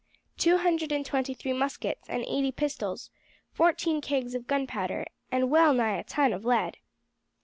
[0.35, 3.11] "Two hundred and twenty three muskets and eighty pistols,
[3.51, 6.77] fourteen kegs of gunpowder, and well nigh a ton of lead."